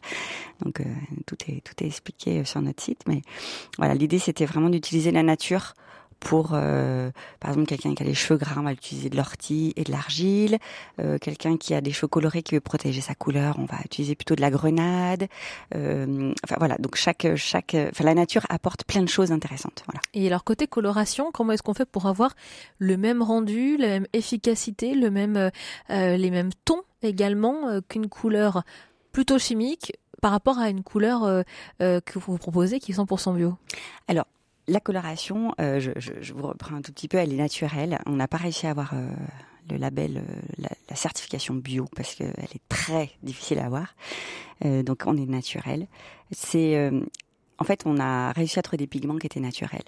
Donc 0.63 0.81
tout 1.25 1.37
est 1.47 1.61
tout 1.61 1.83
est 1.83 1.87
expliqué 1.87 2.43
sur 2.43 2.61
notre 2.61 2.81
site. 2.81 3.01
Mais 3.07 3.21
voilà, 3.77 3.93
l'idée 3.93 4.19
c'était 4.19 4.45
vraiment 4.45 4.69
d'utiliser 4.69 5.11
la 5.11 5.23
nature 5.23 5.73
pour, 6.19 6.51
euh, 6.53 7.11
par 7.39 7.51
exemple, 7.51 7.67
quelqu'un 7.67 7.93
qui 7.93 8.03
a 8.03 8.05
les 8.05 8.13
cheveux 8.13 8.37
gras, 8.37 8.55
on 8.57 8.63
va 8.63 8.71
utiliser 8.71 9.09
de 9.09 9.17
l'ortie 9.17 9.73
et 9.75 9.83
de 9.83 9.91
l'argile. 9.91 10.57
Euh, 10.99 11.17
quelqu'un 11.19 11.57
qui 11.57 11.73
a 11.73 11.81
des 11.81 11.91
cheveux 11.91 12.07
colorés, 12.07 12.41
qui 12.41 12.55
veut 12.55 12.61
protéger 12.61 13.01
sa 13.01 13.15
couleur, 13.15 13.57
on 13.59 13.65
va 13.65 13.77
utiliser 13.85 14.15
plutôt 14.15 14.35
de 14.35 14.41
la 14.41 14.49
grenade. 14.49 15.27
Euh, 15.75 16.33
enfin 16.43 16.55
voilà, 16.57 16.77
donc 16.77 16.95
chaque, 16.95 17.27
chaque, 17.35 17.75
enfin 17.75 18.03
la 18.03 18.15
nature 18.15 18.45
apporte 18.49 18.83
plein 18.85 19.03
de 19.03 19.09
choses 19.09 19.31
intéressantes. 19.31 19.83
Voilà. 19.85 20.01
Et 20.13 20.25
alors 20.27 20.43
côté 20.43 20.67
coloration, 20.67 21.31
comment 21.31 21.53
est-ce 21.53 21.63
qu'on 21.63 21.73
fait 21.73 21.85
pour 21.85 22.07
avoir 22.07 22.33
le 22.79 22.97
même 22.97 23.21
rendu, 23.21 23.77
la 23.77 23.87
même 23.87 24.07
efficacité, 24.13 24.95
le 24.95 25.11
même, 25.11 25.51
euh, 25.89 26.17
les 26.17 26.31
mêmes 26.31 26.51
tons 26.65 26.83
également 27.03 27.67
euh, 27.67 27.81
qu'une 27.87 28.09
couleur 28.09 28.63
plutôt 29.11 29.39
chimique 29.39 29.93
par 30.21 30.31
rapport 30.31 30.59
à 30.59 30.69
une 30.69 30.83
couleur 30.83 31.23
euh, 31.23 31.43
euh, 31.81 32.01
que 32.01 32.19
vous 32.19 32.37
proposez 32.37 32.79
qui 32.79 32.91
est 32.91 32.95
100% 32.95 33.35
bio? 33.35 33.55
Alors, 34.07 34.25
la 34.67 34.79
coloration, 34.79 35.53
euh, 35.59 35.79
je, 35.79 35.91
je, 35.97 36.13
je, 36.21 36.33
vous 36.33 36.47
reprends 36.47 36.75
un 36.75 36.81
tout 36.81 36.91
petit 36.91 37.07
peu, 37.07 37.17
elle 37.17 37.33
est 37.33 37.37
naturelle. 37.37 37.99
On 38.05 38.13
n'a 38.13 38.27
pas 38.27 38.37
réussi 38.37 38.67
à 38.67 38.71
avoir 38.71 38.93
euh, 38.93 39.09
le 39.69 39.77
label, 39.77 40.17
euh, 40.17 40.41
la, 40.57 40.69
la, 40.89 40.95
certification 40.95 41.53
bio 41.53 41.85
parce 41.95 42.15
qu'elle 42.15 42.29
est 42.29 42.67
très 42.69 43.11
difficile 43.23 43.59
à 43.59 43.65
avoir. 43.65 43.95
Euh, 44.63 44.83
donc 44.83 45.03
on 45.05 45.17
est 45.17 45.25
naturel. 45.25 45.87
C'est, 46.31 46.75
euh, 46.75 47.01
en 47.59 47.63
fait, 47.63 47.83
on 47.85 47.99
a 47.99 48.31
réussi 48.31 48.59
à 48.59 48.61
trouver 48.61 48.77
des 48.77 48.87
pigments 48.87 49.17
qui 49.17 49.27
étaient 49.27 49.39
naturels. 49.39 49.83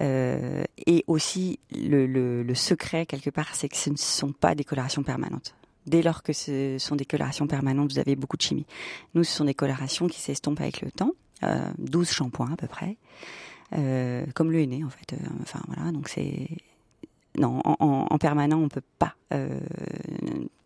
et 0.00 1.04
aussi, 1.06 1.58
le, 1.72 2.06
le, 2.06 2.42
le 2.42 2.54
secret 2.54 3.06
quelque 3.06 3.30
part, 3.30 3.54
c'est 3.54 3.68
que 3.68 3.76
ce 3.76 3.90
ne 3.90 3.96
sont 3.96 4.32
pas 4.32 4.54
des 4.54 4.64
colorations 4.64 5.02
permanentes 5.02 5.54
dès 5.86 6.02
lors 6.02 6.22
que 6.22 6.32
ce 6.32 6.76
sont 6.78 6.96
des 6.96 7.04
colorations 7.04 7.46
permanentes, 7.46 7.92
vous 7.92 7.98
avez 7.98 8.16
beaucoup 8.16 8.36
de 8.36 8.42
chimie. 8.42 8.66
Nous, 9.14 9.24
ce 9.24 9.32
sont 9.32 9.44
des 9.44 9.54
colorations 9.54 10.08
qui 10.08 10.20
s'estompent 10.20 10.60
avec 10.60 10.82
le 10.82 10.90
temps, 10.90 11.12
euh, 11.42 11.70
12 11.78 12.10
shampoings 12.10 12.52
à 12.52 12.56
peu 12.56 12.66
près 12.66 12.96
euh, 12.96 13.45
comme 13.70 14.50
le 14.50 14.60
henné 14.60 14.84
en 14.84 14.90
fait. 14.90 15.12
Euh, 15.12 15.26
enfin 15.42 15.60
voilà, 15.66 15.92
donc 15.92 16.08
c'est 16.08 16.48
non 17.38 17.60
en, 17.64 17.76
en, 17.80 18.06
en, 18.10 18.18
permanent 18.18 18.58
on 18.58 18.68
peut 18.68 18.82
pas. 18.98 19.14
Euh... 19.32 19.60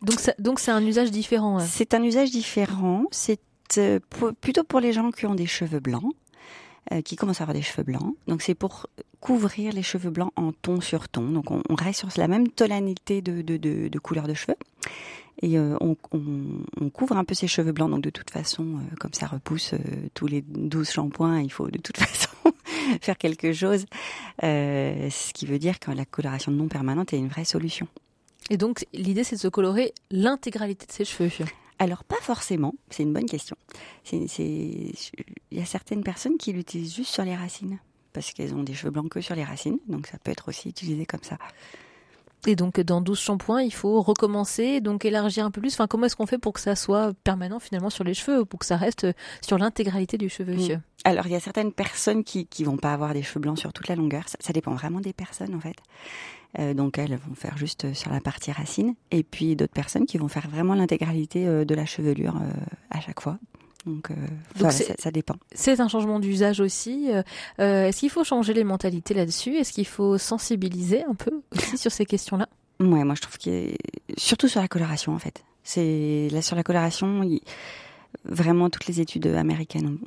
Donc 0.02 0.20
ça, 0.20 0.32
donc 0.38 0.60
c'est 0.60 0.70
un 0.70 0.84
usage 0.84 1.10
différent. 1.10 1.58
Ouais. 1.58 1.64
C'est 1.66 1.94
un 1.94 2.02
usage 2.02 2.30
différent. 2.30 3.04
C'est 3.10 3.40
euh, 3.78 4.00
plutôt 4.40 4.64
pour 4.64 4.80
les 4.80 4.92
gens 4.92 5.10
qui 5.10 5.26
ont 5.26 5.34
des 5.34 5.46
cheveux 5.46 5.80
blancs. 5.80 6.14
Euh, 6.92 7.02
qui 7.02 7.14
commencent 7.14 7.42
à 7.42 7.44
avoir 7.44 7.54
des 7.54 7.62
cheveux 7.62 7.84
blancs. 7.84 8.16
Donc 8.26 8.40
c'est 8.40 8.54
pour 8.54 8.86
couvrir 9.20 9.72
les 9.74 9.82
cheveux 9.82 10.08
blancs 10.08 10.32
en 10.34 10.50
ton 10.52 10.80
sur 10.80 11.10
ton. 11.10 11.28
Donc 11.28 11.50
on, 11.50 11.62
on 11.68 11.74
reste 11.74 12.00
sur 12.00 12.08
la 12.16 12.26
même 12.26 12.48
tonalité 12.48 13.20
de, 13.20 13.42
de, 13.42 13.58
de, 13.58 13.88
de 13.88 13.98
couleur 13.98 14.26
de 14.26 14.32
cheveux. 14.32 14.56
Et 15.42 15.58
euh, 15.58 15.76
on, 15.80 15.96
on, 16.12 16.44
on, 16.80 16.90
couvre 16.90 17.16
un 17.16 17.24
peu 17.24 17.34
ses 17.34 17.46
cheveux 17.46 17.72
blancs. 17.72 17.90
Donc 17.90 18.02
de 18.02 18.10
toute 18.10 18.30
façon, 18.30 18.64
euh, 18.64 18.96
comme 18.98 19.14
ça 19.14 19.26
repousse 19.26 19.74
tous 20.14 20.26
les 20.26 20.42
12 20.42 20.88
shampoings, 20.88 21.40
il 21.40 21.50
faut 21.50 21.68
de 21.68 21.78
toute 21.78 21.96
façon 21.98 22.30
faire 23.00 23.16
quelque 23.16 23.52
chose. 23.52 23.86
ce 24.42 25.32
qui 25.32 25.46
veut 25.46 25.58
dire 25.58 25.78
que 25.78 25.90
la 25.90 26.04
coloration 26.04 26.52
non 26.52 26.68
permanente 26.68 27.12
est 27.12 27.18
une 27.18 27.28
vraie 27.28 27.44
solution. 27.44 27.88
Et 28.50 28.56
donc 28.56 28.84
l'idée 28.92 29.24
c'est 29.24 29.36
de 29.36 29.40
se 29.40 29.48
colorer 29.48 29.94
l'intégralité 30.10 30.86
de 30.86 30.92
ses 30.92 31.04
cheveux. 31.04 31.30
Alors 31.78 32.04
pas 32.04 32.20
forcément, 32.20 32.74
c'est 32.90 33.02
une 33.04 33.12
bonne 33.14 33.26
question. 33.26 33.56
Il 34.12 34.26
y 35.50 35.60
a 35.60 35.64
certaines 35.64 36.02
personnes 36.02 36.36
qui 36.36 36.52
l'utilisent 36.52 36.94
juste 36.94 37.14
sur 37.14 37.24
les 37.24 37.34
racines, 37.34 37.78
parce 38.12 38.32
qu'elles 38.32 38.54
ont 38.54 38.62
des 38.62 38.74
cheveux 38.74 38.90
blancs 38.90 39.08
que 39.08 39.22
sur 39.22 39.34
les 39.34 39.44
racines, 39.44 39.78
donc 39.88 40.06
ça 40.06 40.18
peut 40.18 40.30
être 40.30 40.48
aussi 40.48 40.68
utilisé 40.68 41.06
comme 41.06 41.22
ça. 41.22 41.38
Et 42.46 42.56
donc 42.56 42.80
dans 42.80 43.00
12 43.00 43.18
shampoings, 43.18 43.62
il 43.62 43.72
faut 43.72 44.00
recommencer, 44.00 44.80
donc 44.80 45.04
élargir 45.04 45.44
un 45.44 45.50
peu 45.50 45.60
plus. 45.60 45.74
Enfin, 45.74 45.86
comment 45.86 46.06
est-ce 46.06 46.16
qu'on 46.16 46.26
fait 46.26 46.38
pour 46.38 46.52
que 46.52 46.60
ça 46.60 46.74
soit 46.74 47.12
permanent 47.24 47.58
finalement 47.58 47.90
sur 47.90 48.04
les 48.04 48.14
cheveux, 48.14 48.44
pour 48.44 48.60
que 48.60 48.66
ça 48.66 48.76
reste 48.76 49.06
sur 49.42 49.58
l'intégralité 49.58 50.16
du 50.16 50.28
cheveu. 50.28 50.56
Alors 51.04 51.26
il 51.26 51.32
y 51.32 51.36
a 51.36 51.40
certaines 51.40 51.72
personnes 51.72 52.24
qui 52.24 52.46
qui 52.46 52.64
vont 52.64 52.76
pas 52.76 52.92
avoir 52.92 53.14
des 53.14 53.22
cheveux 53.22 53.40
blancs 53.40 53.58
sur 53.58 53.72
toute 53.72 53.88
la 53.88 53.96
longueur. 53.96 54.24
Ça, 54.28 54.52
dépend 54.52 54.74
vraiment 54.74 55.00
des 55.00 55.12
personnes 55.12 55.54
en 55.54 55.60
fait. 55.60 55.76
Euh, 56.58 56.74
donc 56.74 56.98
elles 56.98 57.16
vont 57.16 57.34
faire 57.34 57.56
juste 57.56 57.92
sur 57.94 58.10
la 58.10 58.20
partie 58.20 58.52
racine, 58.52 58.94
et 59.10 59.22
puis 59.22 59.54
d'autres 59.54 59.72
personnes 59.72 60.06
qui 60.06 60.18
vont 60.18 60.28
faire 60.28 60.48
vraiment 60.48 60.74
l'intégralité 60.74 61.46
euh, 61.46 61.64
de 61.64 61.74
la 61.74 61.86
chevelure 61.86 62.36
euh, 62.36 62.50
à 62.90 63.00
chaque 63.00 63.20
fois. 63.20 63.38
Donc, 63.86 64.10
euh, 64.10 64.70
ça, 64.98 65.10
dépend. 65.10 65.36
C'est 65.52 65.80
un 65.80 65.88
changement 65.88 66.20
d'usage 66.20 66.60
aussi. 66.60 67.10
Euh, 67.10 67.22
euh, 67.60 67.86
est-ce 67.86 68.00
qu'il 68.00 68.10
faut 68.10 68.24
changer 68.24 68.52
les 68.52 68.64
mentalités 68.64 69.14
là-dessus? 69.14 69.56
Est-ce 69.56 69.72
qu'il 69.72 69.86
faut 69.86 70.18
sensibiliser 70.18 71.02
un 71.04 71.14
peu 71.14 71.30
aussi 71.52 71.78
sur 71.78 71.90
ces 71.90 72.04
questions-là? 72.04 72.48
Ouais, 72.78 73.04
moi 73.04 73.14
je 73.14 73.20
trouve 73.20 73.36
qu'il 73.36 73.76
surtout 74.16 74.48
sur 74.48 74.60
la 74.60 74.68
coloration 74.68 75.14
en 75.14 75.18
fait. 75.18 75.44
C'est 75.64 76.28
là 76.32 76.40
sur 76.40 76.56
la 76.56 76.62
coloration, 76.62 77.22
vraiment 78.24 78.70
toutes 78.70 78.86
les 78.86 79.00
études 79.02 79.26
américaines 79.26 79.98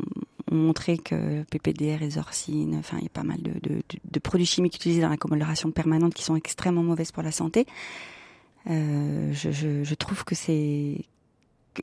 ont, 0.52 0.56
montré 0.56 0.98
que 0.98 1.44
PPD, 1.44 1.96
résorcine, 1.96 2.76
enfin 2.76 2.98
il 2.98 3.04
y 3.04 3.08
a 3.08 3.10
pas 3.10 3.24
mal 3.24 3.42
de, 3.42 3.54
de, 3.60 4.20
produits 4.20 4.46
chimiques 4.46 4.76
utilisés 4.76 5.02
dans 5.02 5.10
la 5.10 5.18
coloration 5.18 5.72
permanente 5.72 6.14
qui 6.14 6.24
sont 6.24 6.36
extrêmement 6.36 6.84
mauvaises 6.84 7.12
pour 7.12 7.24
la 7.24 7.32
santé. 7.32 7.66
je, 8.68 9.32
je, 9.32 9.84
je, 9.84 9.96
trouve 9.96 10.24
que 10.24 10.36
c'est 10.36 11.06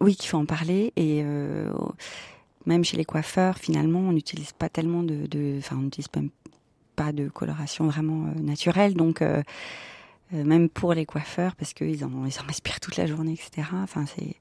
oui, 0.00 0.16
qu'il 0.16 0.28
faut 0.28 0.38
en 0.38 0.46
parler. 0.46 0.92
Et 0.96 1.22
euh, 1.24 1.70
même 2.66 2.84
chez 2.84 2.96
les 2.96 3.04
coiffeurs, 3.04 3.58
finalement, 3.58 4.00
on 4.00 4.12
n'utilise 4.12 4.52
pas 4.52 4.68
tellement 4.68 5.02
de, 5.02 5.58
enfin, 5.58 5.76
on 5.78 5.82
n'utilise 5.82 6.08
pas 6.96 7.12
de 7.12 7.28
coloration 7.28 7.86
vraiment 7.86 8.26
euh, 8.26 8.40
naturelle. 8.40 8.94
Donc, 8.94 9.22
euh, 10.34 10.44
même 10.44 10.68
pour 10.68 10.94
les 10.94 11.06
coiffeurs, 11.06 11.54
parce 11.56 11.72
qu'ils 11.74 12.04
en, 12.04 12.10
ils 12.26 12.40
en 12.40 12.46
respirent 12.46 12.80
toute 12.80 12.96
la 12.96 13.06
journée, 13.06 13.32
etc. 13.32 13.68
Enfin, 13.82 14.04
c'est, 14.06 14.36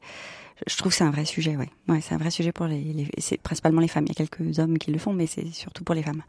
je 0.67 0.77
trouve 0.77 0.91
que 0.91 0.98
c'est 0.98 1.03
un 1.03 1.12
vrai 1.12 1.25
sujet, 1.25 1.55
ouais. 1.55 1.69
Ouais, 1.88 2.01
c'est 2.01 2.13
un 2.13 2.17
vrai 2.17 2.31
sujet 2.31 2.51
pour 2.51 2.67
les, 2.67 3.08
c'est 3.17 3.38
principalement 3.41 3.81
les 3.81 3.88
femmes. 3.88 4.05
Il 4.05 4.10
y 4.10 4.22
a 4.22 4.25
quelques 4.25 4.60
hommes 4.60 4.77
qui 4.77 4.91
le 4.91 5.00
font, 5.00 5.13
mais 5.13 5.25
c'est 5.25 5.48
surtout 5.48 5.84
pour 5.84 5.96
les 5.96 6.03
femmes. 6.03 6.24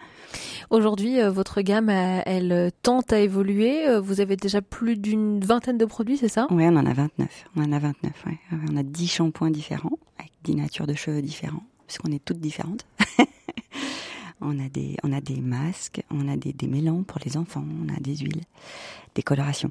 Aujourd'hui, 0.71 1.19
votre 1.29 1.61
gamme, 1.63 1.91
elle 1.91 2.71
tente 2.83 3.13
à 3.13 3.21
évoluer. 3.21 3.99
Vous 4.01 4.21
avez 4.21 4.37
déjà 4.37 4.63
plus 4.63 4.97
d'une 4.97 5.41
vingtaine 5.41 5.79
de 5.79 5.85
produits, 5.85 6.17
c'est 6.17 6.29
ça? 6.29 6.47
Oui, 6.51 6.65
on 6.67 6.77
en 6.77 6.87
a 6.87 6.93
29. 6.93 7.45
On 7.57 7.65
en 7.65 7.73
a 7.73 7.79
29, 7.79 8.13
ouais. 8.27 8.39
On 8.71 8.77
a 8.77 8.83
10 8.83 9.09
shampoings 9.09 9.51
différents, 9.51 9.99
avec 10.19 10.33
10 10.45 10.57
natures 10.57 10.87
de 10.87 10.95
cheveux 10.95 11.23
différents, 11.23 11.65
parce 11.87 11.99
qu'on 11.99 12.13
est 12.13 12.25
toutes 12.25 12.41
différentes. 12.41 12.87
on 14.41 14.59
a 14.59 14.69
des, 14.69 14.97
on 15.03 15.13
a 15.13 15.21
des 15.21 15.41
masques, 15.41 16.03
on 16.11 16.29
a 16.29 16.37
des, 16.37 16.53
des 16.53 16.69
pour 17.07 17.19
les 17.25 17.37
enfants, 17.37 17.65
on 17.85 17.89
a 17.95 18.01
des 18.01 18.17
huiles, 18.17 18.43
des 19.15 19.23
colorations. 19.23 19.71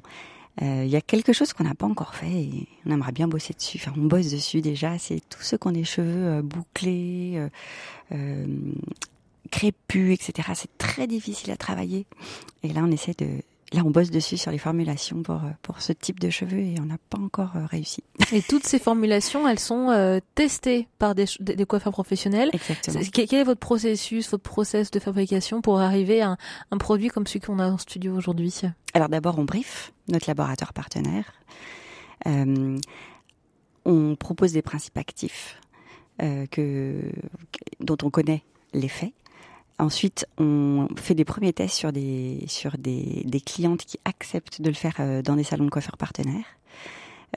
Euh, 0.62 0.82
il 0.84 0.90
y 0.90 0.96
a 0.96 1.00
quelque 1.00 1.32
chose 1.32 1.52
qu'on 1.52 1.64
n'a 1.64 1.74
pas 1.74 1.86
encore 1.86 2.14
fait 2.14 2.30
et 2.30 2.68
on 2.84 2.90
aimerait 2.90 3.12
bien 3.12 3.28
bosser 3.28 3.54
dessus. 3.54 3.78
Enfin, 3.80 3.92
on 3.96 4.06
bosse 4.06 4.30
dessus 4.30 4.60
déjà. 4.60 4.98
C'est 4.98 5.20
tous 5.28 5.42
ceux 5.42 5.56
qui 5.56 5.66
ont 5.66 5.72
des 5.72 5.84
cheveux 5.84 6.26
euh, 6.26 6.42
bouclés, 6.42 7.34
euh, 7.36 7.48
euh, 8.12 8.46
crépus, 9.50 10.12
etc. 10.12 10.50
C'est 10.54 10.76
très 10.76 11.06
difficile 11.06 11.50
à 11.50 11.56
travailler. 11.56 12.04
Et 12.62 12.72
là, 12.72 12.82
on 12.84 12.90
essaie 12.90 13.14
de, 13.16 13.28
Là, 13.72 13.82
on 13.84 13.90
bosse 13.90 14.10
dessus 14.10 14.36
sur 14.36 14.50
les 14.50 14.58
formulations 14.58 15.22
pour, 15.22 15.40
pour 15.62 15.80
ce 15.80 15.92
type 15.92 16.18
de 16.18 16.28
cheveux 16.28 16.58
et 16.58 16.74
on 16.80 16.86
n'a 16.86 16.98
pas 17.08 17.18
encore 17.18 17.52
réussi. 17.70 18.02
Et 18.32 18.42
toutes 18.42 18.66
ces 18.66 18.80
formulations, 18.80 19.46
elles 19.46 19.60
sont 19.60 19.90
euh, 19.90 20.18
testées 20.34 20.88
par 20.98 21.14
des, 21.14 21.26
des, 21.38 21.64
coiffeurs 21.66 21.92
professionnels. 21.92 22.50
Exactement. 22.52 23.00
Quel 23.12 23.32
est 23.32 23.44
votre 23.44 23.60
processus, 23.60 24.28
votre 24.28 24.42
process 24.42 24.90
de 24.90 24.98
fabrication 24.98 25.60
pour 25.60 25.78
arriver 25.78 26.20
à 26.20 26.30
un, 26.30 26.36
un 26.72 26.78
produit 26.78 27.08
comme 27.08 27.28
celui 27.28 27.40
qu'on 27.40 27.60
a 27.60 27.66
en 27.68 27.78
studio 27.78 28.16
aujourd'hui? 28.16 28.60
Alors 28.92 29.08
d'abord, 29.08 29.38
on 29.38 29.44
brief 29.44 29.92
notre 30.08 30.28
laboratoire 30.28 30.72
partenaire. 30.72 31.32
Euh, 32.26 32.78
on 33.84 34.16
propose 34.16 34.52
des 34.52 34.62
principes 34.62 34.98
actifs 34.98 35.60
euh, 36.22 36.46
que, 36.46 37.00
dont 37.80 37.96
on 38.02 38.10
connaît 38.10 38.42
l'effet. 38.72 39.12
Ensuite, 39.80 40.26
on 40.36 40.88
fait 40.96 41.14
des 41.14 41.24
premiers 41.24 41.54
tests 41.54 41.74
sur 41.74 41.90
des 41.90 42.44
sur 42.48 42.76
des, 42.76 43.24
clientes 43.44 43.86
qui 43.86 43.98
acceptent 44.04 44.60
de 44.60 44.68
le 44.68 44.74
faire 44.74 44.96
euh, 45.00 45.22
dans 45.22 45.36
des 45.36 45.42
salons 45.42 45.64
de 45.64 45.70
coiffeurs 45.70 45.96
partenaires. 45.96 46.44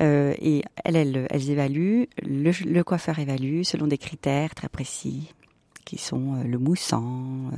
Euh, 0.01 0.33
et 0.41 0.63
elles, 0.83 1.27
évaluent, 1.31 2.09
le, 2.21 2.81
coiffeur 2.81 3.19
évalue 3.19 3.61
selon 3.63 3.87
des 3.87 3.97
critères 3.97 4.55
très 4.55 4.67
précis 4.67 5.33
qui 5.85 5.97
sont 5.97 6.35
euh, 6.35 6.43
le 6.43 6.57
moussant, 6.57 7.51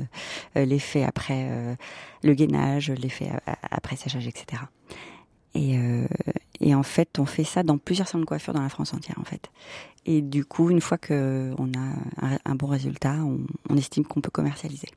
l'effet 0.55 1.03
après 1.03 1.77
le 2.23 2.33
gainage, 2.33 2.91
l'effet 2.91 3.29
après 3.71 3.95
séchage, 3.95 4.27
etc. 4.27 4.61
Et, 5.55 5.79
et 6.59 6.75
en 6.75 6.83
fait, 6.83 7.17
on 7.17 7.25
fait 7.25 7.43
ça 7.43 7.63
dans 7.63 7.77
plusieurs 7.77 8.07
salons 8.07 8.21
de 8.21 8.27
coiffure 8.27 8.53
dans 8.53 8.61
la 8.61 8.69
France 8.69 8.93
entière, 8.93 9.17
en 9.19 9.23
fait. 9.23 9.49
Et 10.05 10.21
du 10.21 10.45
coup, 10.45 10.69
une 10.69 10.81
fois 10.81 10.97
qu'on 10.97 11.13
a 11.13 12.25
un, 12.25 12.37
un, 12.43 12.55
bon 12.55 12.67
résultat, 12.67 13.15
on, 13.23 13.39
on 13.69 13.77
estime 13.77 14.05
qu'on 14.05 14.21
peut 14.21 14.29
commercialiser. 14.29 14.89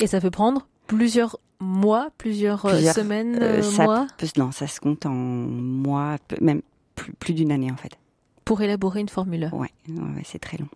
Et 0.00 0.06
ça 0.06 0.20
peut 0.20 0.30
prendre 0.30 0.66
plusieurs 0.86 1.38
mois, 1.60 2.10
plusieurs, 2.18 2.62
plusieurs 2.62 2.94
semaines, 2.94 3.38
euh, 3.40 3.62
mois 3.78 4.06
peut, 4.18 4.26
Non, 4.36 4.52
ça 4.52 4.66
se 4.66 4.80
compte 4.80 5.06
en 5.06 5.12
mois, 5.12 6.16
même 6.40 6.62
plus, 6.94 7.12
plus 7.14 7.34
d'une 7.34 7.52
année, 7.52 7.70
en 7.70 7.76
fait. 7.76 7.98
Pour 8.44 8.60
élaborer 8.60 9.00
une 9.00 9.08
formule 9.08 9.48
Ouais, 9.52 9.70
ouais 9.88 10.22
c'est 10.24 10.40
très 10.40 10.58
long. 10.58 10.68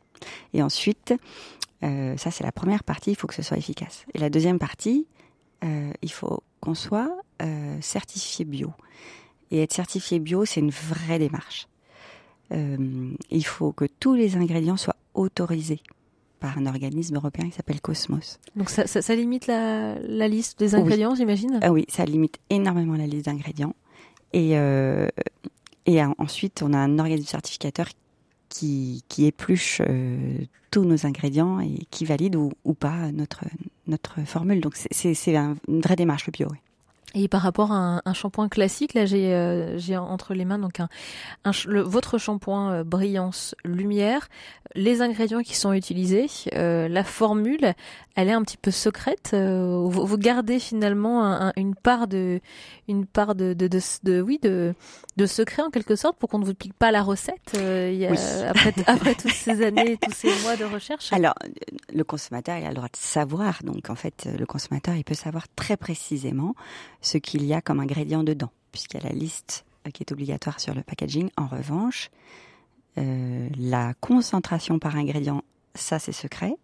Et 0.54 0.62
ensuite, 0.62 1.14
euh, 1.82 2.16
ça 2.16 2.30
c'est 2.30 2.44
la 2.44 2.52
première 2.52 2.84
partie, 2.84 3.10
il 3.10 3.16
faut 3.16 3.26
que 3.26 3.34
ce 3.34 3.42
soit 3.42 3.58
efficace. 3.58 4.06
Et 4.14 4.18
la 4.18 4.30
deuxième 4.30 4.58
partie, 4.58 5.06
euh, 5.64 5.90
il 6.00 6.12
faut 6.12 6.42
qu'on 6.60 6.74
soit 6.74 7.10
euh, 7.42 7.76
certifié 7.80 8.44
bio. 8.44 8.72
Et 9.50 9.62
être 9.62 9.72
certifié 9.72 10.18
bio, 10.18 10.44
c'est 10.44 10.60
une 10.60 10.70
vraie 10.70 11.18
démarche. 11.18 11.68
Euh, 12.52 13.10
il 13.30 13.44
faut 13.44 13.72
que 13.72 13.84
tous 14.00 14.14
les 14.14 14.36
ingrédients 14.36 14.76
soient 14.76 14.96
autorisés 15.14 15.80
par 16.40 16.58
un 16.58 16.66
organisme 16.66 17.16
européen 17.16 17.46
qui 17.48 17.56
s'appelle 17.56 17.80
Cosmos. 17.80 18.38
Donc 18.54 18.70
ça, 18.70 18.86
ça, 18.86 19.02
ça 19.02 19.14
limite 19.14 19.46
la, 19.46 19.98
la, 20.00 20.28
liste 20.28 20.58
des 20.58 20.74
ingrédients, 20.74 21.12
oui. 21.12 21.16
j'imagine? 21.16 21.58
Ah 21.62 21.72
Oui, 21.72 21.86
ça 21.88 22.04
limite 22.04 22.38
énormément 22.50 22.94
la 22.94 23.06
liste 23.06 23.26
d'ingrédients. 23.26 23.74
Et, 24.32 24.58
euh, 24.58 25.08
et 25.86 26.02
ensuite, 26.18 26.62
on 26.62 26.72
a 26.72 26.78
un 26.78 26.98
organisme 26.98 27.28
certificateur 27.28 27.86
qui, 28.48 29.02
qui 29.08 29.26
épluche 29.26 29.80
euh, 29.88 30.38
tous 30.70 30.84
nos 30.84 31.06
ingrédients 31.06 31.60
et 31.60 31.86
qui 31.90 32.04
valide 32.04 32.36
ou, 32.36 32.52
ou 32.64 32.74
pas 32.74 33.10
notre, 33.12 33.44
notre 33.86 34.20
formule. 34.26 34.60
Donc 34.60 34.76
c'est 34.76 35.36
un, 35.36 35.56
une 35.68 35.80
vraie 35.80 35.96
démarche, 35.96 36.26
le 36.26 36.32
bio. 36.32 36.48
Oui. 36.50 36.58
Et 37.18 37.28
par 37.28 37.40
rapport 37.40 37.72
à 37.72 37.76
un, 37.76 38.02
un 38.04 38.12
shampoing 38.12 38.50
classique, 38.50 38.92
là 38.92 39.06
j'ai 39.06 39.32
euh, 39.32 39.78
j'ai 39.78 39.96
entre 39.96 40.34
les 40.34 40.44
mains 40.44 40.58
donc 40.58 40.80
un, 40.80 40.88
un 41.46 41.52
le, 41.66 41.80
votre 41.80 42.18
shampoing 42.18 42.70
euh, 42.72 42.84
brillance 42.84 43.54
lumière, 43.64 44.28
les 44.74 45.00
ingrédients 45.00 45.40
qui 45.40 45.56
sont 45.56 45.72
utilisés, 45.72 46.26
euh, 46.54 46.88
la 46.88 47.04
formule, 47.04 47.72
elle 48.16 48.28
est 48.28 48.32
un 48.32 48.42
petit 48.42 48.56
peu 48.56 48.70
secrète. 48.70 49.30
Euh, 49.32 49.78
vous, 49.88 50.06
vous, 50.06 50.18
gardez 50.18 50.58
finalement 50.58 51.24
un, 51.24 51.52
une 51.56 51.74
part 51.74 52.06
de 52.06 52.40
une 52.88 53.06
part 53.06 53.34
de 53.34 53.54
de, 53.54 53.66
de, 53.66 53.80
de 54.04 54.20
oui 54.20 54.38
de 54.42 54.74
de 55.16 55.26
secret 55.26 55.62
en 55.62 55.70
quelque 55.70 55.96
sorte 55.96 56.16
pour 56.18 56.28
qu'on 56.28 56.38
ne 56.38 56.44
vous 56.44 56.54
pique 56.54 56.74
pas 56.74 56.90
la 56.90 57.02
recette 57.02 57.52
euh, 57.56 57.90
y 57.94 58.06
a, 58.06 58.10
oui. 58.10 58.18
après 58.48 58.74
après 58.86 59.14
toutes 59.14 59.32
ces 59.32 59.64
années, 59.64 59.98
tous 60.00 60.12
ces 60.12 60.42
mois 60.42 60.56
de 60.56 60.64
recherche. 60.64 61.12
Alors 61.12 61.34
le 61.92 62.04
consommateur 62.04 62.58
il 62.58 62.64
a 62.64 62.68
le 62.68 62.74
droit 62.74 62.88
de 62.88 62.96
savoir 62.96 63.62
donc 63.62 63.88
en 63.88 63.94
fait 63.94 64.28
le 64.38 64.44
consommateur 64.44 64.94
il 64.94 65.04
peut 65.04 65.14
savoir 65.14 65.46
très 65.56 65.76
précisément 65.78 66.54
ce 67.06 67.18
qu'il 67.18 67.44
y 67.44 67.54
a 67.54 67.60
comme 67.60 67.80
ingrédient 67.80 68.24
dedans, 68.24 68.50
puisqu'il 68.72 69.00
y 69.00 69.06
a 69.06 69.08
la 69.08 69.14
liste 69.14 69.64
qui 69.94 70.02
est 70.02 70.12
obligatoire 70.12 70.58
sur 70.58 70.74
le 70.74 70.82
packaging. 70.82 71.30
En 71.36 71.46
revanche, 71.46 72.10
euh, 72.98 73.48
la 73.56 73.94
concentration 74.00 74.78
par 74.78 74.96
ingrédient, 74.96 75.44
ça 75.74 75.98
c'est 75.98 76.12
secret. 76.12 76.56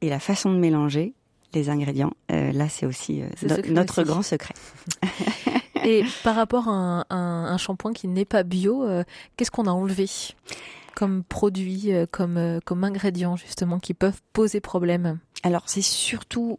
Et 0.00 0.08
la 0.08 0.20
façon 0.20 0.52
de 0.52 0.58
mélanger 0.58 1.14
les 1.52 1.68
ingrédients, 1.68 2.12
euh, 2.30 2.52
là 2.52 2.68
c'est 2.68 2.86
aussi 2.86 3.22
euh, 3.22 3.28
no 3.42 3.56
notre 3.74 4.02
aussi. 4.02 4.10
grand 4.10 4.22
secret. 4.22 4.54
Et 5.84 6.04
par 6.22 6.34
rapport 6.34 6.68
à 6.68 7.04
un, 7.10 7.58
shampoing 7.58 7.92
qui 7.92 8.08
n'est 8.08 8.24
pas 8.24 8.42
bio, 8.42 8.84
euh, 8.84 9.04
qu'est-ce 9.36 9.50
qu'on 9.50 9.66
a 9.66 9.70
enlevé 9.70 10.08
comme 10.94 11.24
produit, 11.24 11.92
euh, 11.92 12.06
comme, 12.10 12.60
comme 12.64 12.84
ingrédients 12.84 13.36
justement 13.36 13.78
qui 13.78 13.92
peuvent 13.92 14.22
poser 14.32 14.60
problème? 14.60 15.18
Alors 15.42 15.64
c'est 15.66 15.82
surtout 15.82 16.58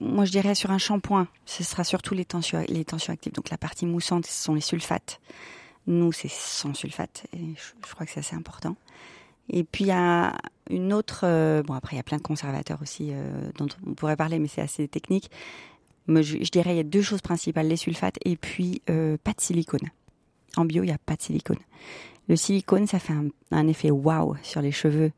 moi 0.00 0.24
je 0.24 0.32
dirais 0.32 0.54
sur 0.54 0.70
un 0.70 0.78
shampoing, 0.78 1.28
ce 1.46 1.62
sera 1.62 1.84
surtout 1.84 2.14
les 2.14 2.24
tensions, 2.24 2.64
les 2.68 2.84
tensions 2.84 3.12
actives. 3.12 3.32
Donc 3.32 3.50
la 3.50 3.58
partie 3.58 3.86
moussante, 3.86 4.26
ce 4.26 4.44
sont 4.44 4.54
les 4.54 4.60
sulfates. 4.60 5.20
Nous, 5.86 6.12
c'est 6.12 6.30
sans 6.30 6.74
sulfate. 6.74 7.26
Et 7.34 7.54
je, 7.56 7.92
crois 7.92 8.06
que 8.06 8.12
c'est 8.12 8.20
assez 8.20 8.36
important. 8.36 8.76
Et 9.50 9.64
puis 9.64 9.84
il 9.84 9.88
y 9.88 9.92
a 9.92 10.34
une 10.70 10.92
autre. 10.92 11.20
Euh, 11.24 11.62
bon 11.62 11.74
après 11.74 11.96
il 11.96 11.98
y 11.98 12.00
a 12.00 12.04
plein 12.04 12.16
de 12.16 12.22
conservateurs 12.22 12.80
aussi 12.80 13.10
euh, 13.12 13.50
dont 13.58 13.68
on 13.86 13.94
pourrait 13.94 14.16
parler, 14.16 14.38
mais 14.38 14.48
c'est 14.48 14.62
assez 14.62 14.88
technique. 14.88 15.30
Mais 16.06 16.22
je, 16.22 16.38
dirais 16.50 16.74
il 16.74 16.76
y 16.76 16.80
a 16.80 16.84
deux 16.84 17.02
choses 17.02 17.20
principales 17.20 17.66
les 17.66 17.76
sulfates 17.76 18.18
et 18.24 18.36
puis 18.36 18.80
euh, 18.88 19.18
pas 19.22 19.32
de 19.32 19.40
silicone. 19.40 19.90
En 20.56 20.64
bio 20.64 20.82
il 20.82 20.88
y 20.88 20.92
a 20.92 20.98
pas 20.98 21.16
de 21.16 21.22
silicone. 21.22 21.58
Le 22.28 22.36
silicone 22.36 22.86
ça 22.86 22.98
fait 22.98 23.12
un, 23.50 23.68
effet 23.68 23.90
waouh 23.90 24.36
sur 24.42 24.62
les 24.62 24.72
cheveux. 24.72 25.12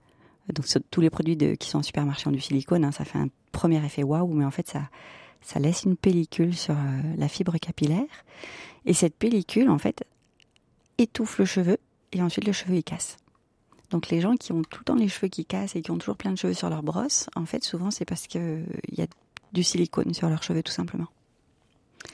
Donc 0.52 0.66
sur 0.66 0.80
tous 0.90 1.00
les 1.00 1.10
produits 1.10 1.36
qui 1.56 1.68
sont 1.68 1.78
en 1.78 1.82
supermarché 1.82 2.28
ont 2.28 2.32
du 2.32 2.40
silicone, 2.40 2.84
hein, 2.84 2.92
ça 2.92 3.04
fait 3.04 3.18
un 3.18 3.28
premier 3.56 3.84
effet 3.84 4.02
waouh, 4.02 4.32
mais 4.32 4.44
en 4.44 4.50
fait 4.50 4.68
ça 4.68 4.82
ça 5.46 5.60
laisse 5.60 5.84
une 5.84 5.96
pellicule 5.96 6.56
sur 6.56 6.74
euh, 6.74 7.02
la 7.16 7.28
fibre 7.28 7.56
capillaire. 7.58 8.24
Et 8.84 8.92
cette 8.94 9.14
pellicule, 9.14 9.70
en 9.70 9.78
fait, 9.78 10.04
étouffe 10.98 11.38
le 11.38 11.44
cheveu 11.44 11.78
et 12.12 12.20
ensuite 12.20 12.46
le 12.46 12.52
cheveu 12.52 12.74
il 12.74 12.82
casse. 12.82 13.16
Donc 13.90 14.08
les 14.08 14.20
gens 14.20 14.34
qui 14.34 14.52
ont 14.52 14.62
tout 14.62 14.80
le 14.80 14.84
temps 14.84 14.96
les 14.96 15.08
cheveux 15.08 15.28
qui 15.28 15.44
cassent 15.44 15.76
et 15.76 15.82
qui 15.82 15.92
ont 15.92 15.98
toujours 15.98 16.16
plein 16.16 16.32
de 16.32 16.36
cheveux 16.36 16.54
sur 16.54 16.68
leur 16.68 16.82
brosse, 16.82 17.28
en 17.36 17.46
fait, 17.46 17.62
souvent 17.62 17.92
c'est 17.92 18.04
parce 18.04 18.26
qu'il 18.26 18.66
y 18.90 19.02
a 19.02 19.06
du 19.52 19.62
silicone 19.62 20.12
sur 20.12 20.28
leurs 20.28 20.42
cheveux 20.42 20.64
tout 20.64 20.72
simplement. 20.72 21.06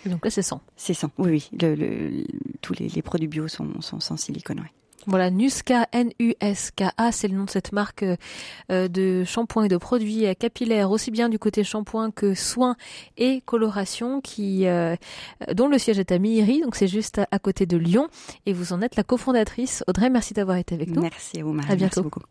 donc 0.04 0.22
là 0.24 0.30
c'est 0.30 0.42
sans. 0.42 0.60
C'est 0.76 0.94
sans, 0.94 1.10
oui, 1.16 1.48
oui. 1.50 2.26
tous 2.60 2.74
les, 2.74 3.02
produits 3.02 3.28
bio 3.28 3.48
sont, 3.48 3.80
sont 3.80 4.00
sans 4.00 4.18
silicone, 4.18 4.60
oui. 4.60 4.68
Voilà, 5.06 5.30
Nuska, 5.30 5.86
N-U-S-K-A, 5.92 7.12
c'est 7.12 7.28
le 7.28 7.36
nom 7.36 7.44
de 7.44 7.50
cette 7.50 7.72
marque 7.72 8.04
euh, 8.70 8.88
de 8.88 9.24
shampoing 9.24 9.64
et 9.64 9.68
de 9.68 9.76
produits 9.76 10.24
capillaires, 10.36 10.90
aussi 10.90 11.10
bien 11.10 11.28
du 11.28 11.38
côté 11.38 11.64
shampoing 11.64 12.10
que 12.10 12.34
soins 12.34 12.76
et 13.16 13.40
coloration, 13.40 14.20
qui, 14.20 14.66
euh, 14.66 14.94
dont 15.52 15.68
le 15.68 15.78
siège 15.78 15.98
est 15.98 16.12
à 16.12 16.18
Mihiri, 16.18 16.60
donc 16.60 16.76
c'est 16.76 16.88
juste 16.88 17.20
à, 17.30 17.38
côté 17.38 17.66
de 17.66 17.76
Lyon. 17.76 18.08
Et 18.46 18.52
vous 18.52 18.72
en 18.72 18.82
êtes 18.82 18.96
la 18.96 19.02
cofondatrice. 19.02 19.82
Audrey, 19.88 20.10
merci 20.10 20.34
d'avoir 20.34 20.56
été 20.56 20.74
avec 20.74 20.90
nous. 20.90 21.02
Merci 21.02 21.42
Marie. 21.42 21.72
À 21.72 21.76
bientôt. 21.76 22.02
Merci 22.02 22.02
beaucoup. 22.02 22.22